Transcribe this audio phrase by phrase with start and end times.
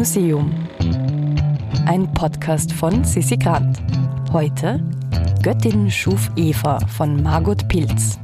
[0.00, 0.50] Museum.
[1.84, 3.82] Ein Podcast von Sissi Grant.
[4.32, 4.82] Heute
[5.42, 8.18] Göttin schuf Eva von Margot Pilz.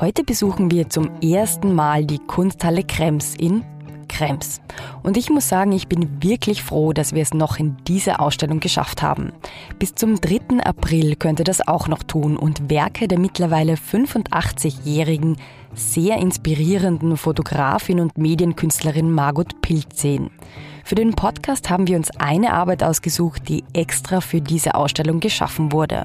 [0.00, 3.62] Heute besuchen wir zum ersten Mal die Kunsthalle Krems in
[4.08, 4.62] Krems.
[5.02, 8.60] Und ich muss sagen, ich bin wirklich froh, dass wir es noch in diese Ausstellung
[8.60, 9.32] geschafft haben.
[9.78, 10.64] Bis zum 3.
[10.64, 15.36] April könnt ihr das auch noch tun und Werke der mittlerweile 85-jährigen,
[15.74, 20.30] sehr inspirierenden Fotografin und Medienkünstlerin Margot Pilz sehen.
[20.86, 25.72] Für den Podcast haben wir uns eine Arbeit ausgesucht, die extra für diese Ausstellung geschaffen
[25.72, 26.04] wurde.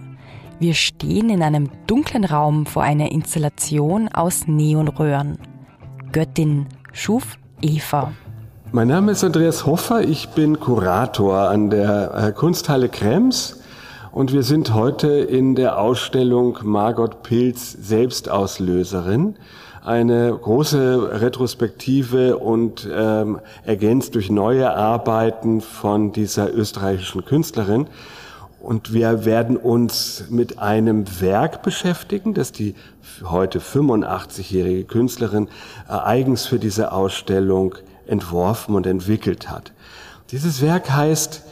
[0.59, 5.37] Wir stehen in einem dunklen Raum vor einer Installation aus Neonröhren.
[6.11, 8.11] Göttin schuf Eva.
[8.71, 13.61] Mein Name ist Andreas Hoffer, ich bin Kurator an der äh, Kunsthalle Krems
[14.11, 19.35] und wir sind heute in der Ausstellung Margot Pilz Selbstauslöserin.
[19.83, 27.87] Eine große Retrospektive und ähm, ergänzt durch neue Arbeiten von dieser österreichischen Künstlerin.
[28.59, 32.75] Und wir werden uns mit einem Werk beschäftigen, das die
[33.23, 35.47] heute 85-jährige Künstlerin
[35.89, 37.73] äh, eigens für diese Ausstellung
[38.05, 39.73] entworfen und entwickelt hat.
[40.29, 41.43] Dieses Werk heißt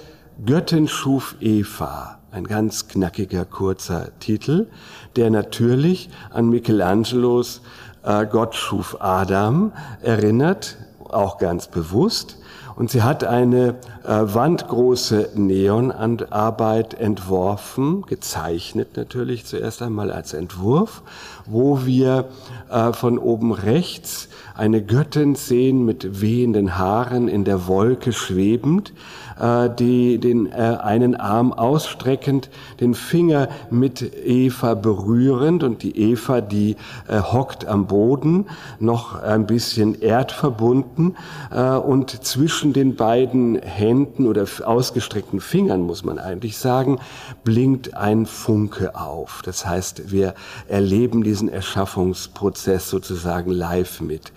[0.46, 4.68] Göttin schuf Eva, ein ganz knackiger, kurzer Titel,
[5.16, 7.62] der natürlich an Michelangelos
[8.04, 10.78] Gott schuf Adam erinnert,
[11.10, 12.38] auch ganz bewusst.
[12.80, 21.02] Und sie hat eine äh, wandgroße Neonarbeit entworfen, gezeichnet natürlich zuerst einmal als Entwurf,
[21.46, 22.30] wo wir
[22.72, 28.94] äh, von oben rechts eine Göttin sehen mit wehenden Haaren in der Wolke schwebend,
[29.40, 36.42] äh, die den äh, einen Arm ausstreckend, den Finger mit Eva berührend und die Eva,
[36.42, 36.76] die
[37.08, 38.48] äh, hockt am Boden,
[38.80, 41.16] noch ein bisschen erdverbunden
[41.52, 47.00] äh, und zwischen den beiden Händen oder ausgestreckten Fingern, muss man eigentlich sagen,
[47.44, 49.42] blinkt ein Funke auf.
[49.44, 50.34] Das heißt, wir
[50.68, 54.32] erleben diesen Erschaffungsprozess sozusagen live mit.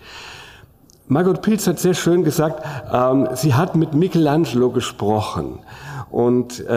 [1.07, 5.59] Margot Pilz hat sehr schön gesagt, ähm, sie hat mit Michelangelo gesprochen
[6.13, 6.71] und äh,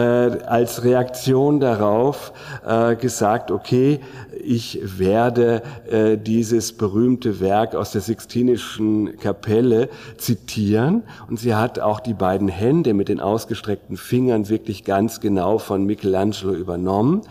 [0.47, 2.33] als Reaktion darauf
[2.65, 3.99] äh, gesagt, okay,
[4.43, 5.61] ich werde
[5.91, 11.03] äh, dieses berühmte Werk aus der Sixtinischen Kapelle zitieren.
[11.29, 15.85] Und sie hat auch die beiden Hände mit den ausgestreckten Fingern wirklich ganz genau von
[15.85, 17.21] Michelangelo übernommen,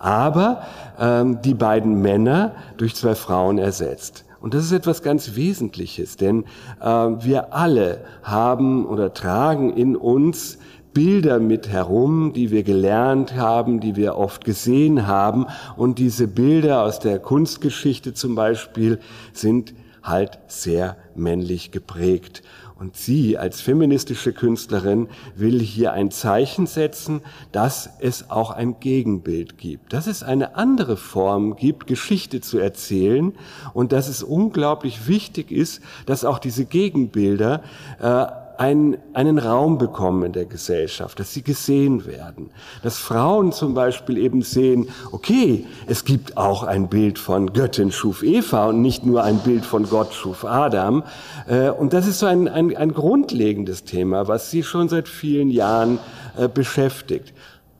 [0.00, 0.62] aber
[0.98, 4.24] ähm, die beiden Männer durch zwei Frauen ersetzt.
[4.40, 6.42] Und das ist etwas ganz Wesentliches, denn
[6.80, 10.58] äh, wir alle haben oder tragen in uns
[10.94, 15.46] Bilder mit herum, die wir gelernt haben, die wir oft gesehen haben.
[15.76, 18.98] Und diese Bilder aus der Kunstgeschichte zum Beispiel
[19.32, 22.42] sind halt sehr männlich geprägt.
[22.82, 27.20] Und sie als feministische Künstlerin will hier ein Zeichen setzen,
[27.52, 33.34] dass es auch ein Gegenbild gibt, dass es eine andere Form gibt, Geschichte zu erzählen
[33.72, 37.62] und dass es unglaublich wichtig ist, dass auch diese Gegenbilder
[38.00, 42.50] äh, einen, einen Raum bekommen in der Gesellschaft, dass sie gesehen werden,
[42.82, 48.22] dass Frauen zum Beispiel eben sehen, okay, es gibt auch ein Bild von Göttin schuf
[48.22, 51.02] Eva und nicht nur ein Bild von Gott schuf Adam.
[51.46, 55.50] Äh, und das ist so ein, ein, ein grundlegendes Thema, was sie schon seit vielen
[55.50, 55.98] Jahren
[56.36, 57.32] äh, beschäftigt.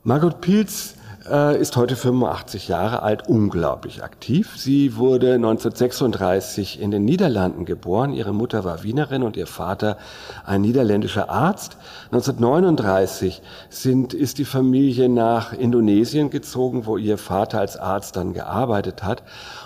[0.03, 0.95] Margot Pilz
[1.29, 4.53] äh, ist heute 85 Jahre alt, unglaublich aktiv.
[4.57, 8.13] Sie wurde 1936 in den Niederlanden geboren.
[8.13, 9.97] Ihre Mutter war Wienerin und ihr Vater
[10.45, 11.77] ein niederländischer Arzt.
[12.11, 19.03] 1939 sind, ist die Familie nach Indonesien gezogen, wo ihr Vater als Arzt dann gearbeitet
[19.03, 19.23] hat.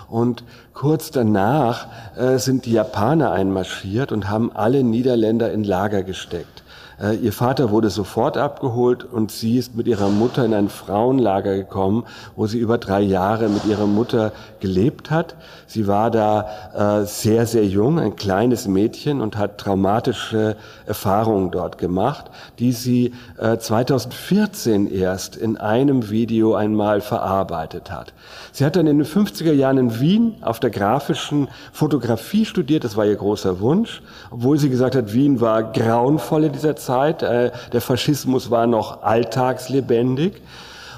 [0.08, 0.44] Und
[0.74, 6.62] kurz danach äh, sind die Japaner einmarschiert und haben alle Niederländer in Lager gesteckt.
[7.00, 11.56] Äh, ihr Vater wurde sofort abgeholt und sie ist mit ihrer Mutter in ein Frauenlager
[11.56, 12.04] gekommen,
[12.34, 15.36] wo sie über drei Jahre mit ihrer Mutter gelebt hat.
[15.66, 20.56] Sie war da äh, sehr, sehr jung, ein kleines Mädchen und hat traumatische
[20.86, 28.12] Erfahrungen dort gemacht, die sie äh, 2014 erst in einem Video einmal verarbeitet hat.
[28.50, 32.96] Sie hat dann in den 50er Jahren in Wien auf der grafischen Fotografie studiert, das
[32.96, 37.22] war ihr großer Wunsch, obwohl sie gesagt hat, Wien war grauenvoll in dieser Zeit Zeit.
[37.22, 40.40] Äh, der Faschismus war noch alltagslebendig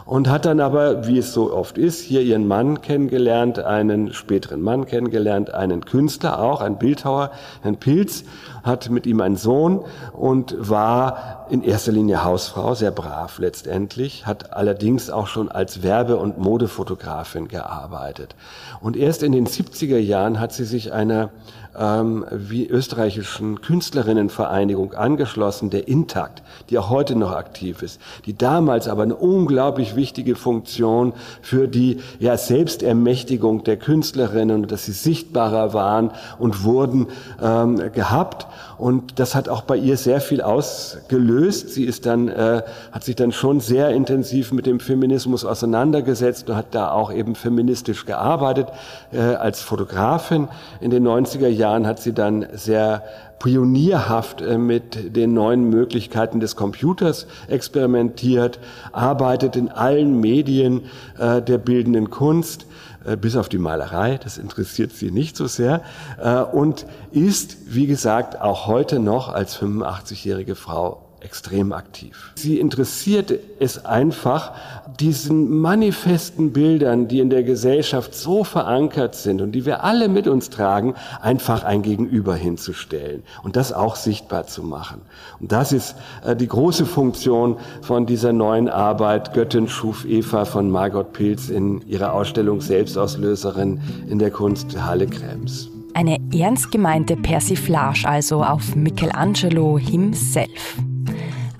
[0.06, 4.62] und hat dann aber, wie es so oft ist, hier ihren Mann kennengelernt, einen späteren
[4.62, 7.32] Mann kennengelernt, einen Künstler auch, einen Bildhauer,
[7.62, 8.24] Herrn Pilz,
[8.62, 14.52] hat mit ihm einen Sohn und war in erster Linie Hausfrau, sehr brav letztendlich, hat
[14.52, 18.36] allerdings auch schon als Werbe- und Modefotografin gearbeitet.
[18.80, 21.30] Und erst in den 70er Jahren hat sie sich einer
[21.78, 28.88] ähm, wie österreichischen Künstlerinnenvereinigung angeschlossen, der Intakt, die auch heute noch aktiv ist, die damals
[28.88, 31.12] aber eine unglaublich wichtige Funktion
[31.42, 37.06] für die ja, Selbstermächtigung der Künstlerinnen dass sie sichtbarer waren und wurden
[37.42, 38.46] ähm, gehabt.
[38.78, 41.39] Und das hat auch bei ihr sehr viel ausgelöst.
[41.48, 46.56] Sie ist dann, äh, hat sich dann schon sehr intensiv mit dem Feminismus auseinandergesetzt und
[46.56, 48.68] hat da auch eben feministisch gearbeitet.
[49.12, 50.48] Äh, als Fotografin.
[50.80, 53.02] In den 90er Jahren hat sie dann sehr
[53.38, 58.60] pionierhaft äh, mit den neuen Möglichkeiten des Computers experimentiert,
[58.92, 60.82] arbeitet in allen Medien
[61.18, 62.66] äh, der bildenden Kunst,
[63.04, 65.82] äh, bis auf die Malerei, das interessiert sie nicht so sehr,
[66.22, 72.32] äh, und ist, wie gesagt, auch heute noch als 85-jährige Frau extrem aktiv.
[72.34, 74.52] Sie interessiert es einfach,
[74.98, 80.26] diesen manifesten Bildern, die in der Gesellschaft so verankert sind und die wir alle mit
[80.28, 85.02] uns tragen, einfach ein Gegenüber hinzustellen und das auch sichtbar zu machen.
[85.40, 85.94] Und das ist
[86.24, 91.86] äh, die große Funktion von dieser neuen Arbeit Göttin schuf Eva von Margot Pilz in
[91.86, 95.70] ihrer Ausstellung Selbstauslöserin in der Kunsthalle Krems.
[95.94, 100.78] Eine ernst gemeinte Persiflage also auf Michelangelo himself.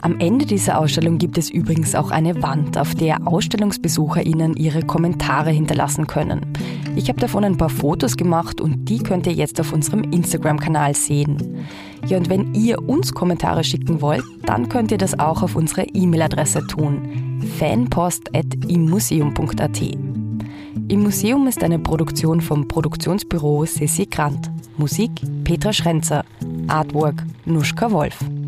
[0.02, 5.50] Am Ende dieser Ausstellung gibt es übrigens auch eine Wand, auf der AusstellungsbesucherInnen ihre Kommentare
[5.50, 6.40] hinterlassen können.
[6.96, 10.94] Ich habe davon ein paar Fotos gemacht und die könnt ihr jetzt auf unserem Instagram-Kanal
[10.94, 11.66] sehen.
[12.06, 15.82] Ja, und wenn ihr uns Kommentare schicken wollt, dann könnt ihr das auch auf unsere
[15.82, 19.82] E-Mail-Adresse tun: fanpost.immuseum.at.
[20.88, 24.50] Im Museum ist eine Produktion vom Produktionsbüro Sissi Grant.
[24.78, 25.10] Musik
[25.44, 26.24] Petra Schrenzer.
[26.68, 28.24] Artwork Nuschka Wolf.